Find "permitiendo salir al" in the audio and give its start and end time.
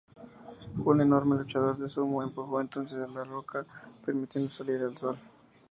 4.03-4.97